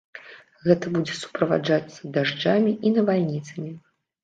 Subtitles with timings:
[0.67, 3.79] Гэта будзе суправаджацца дажджамі і навальніцамі.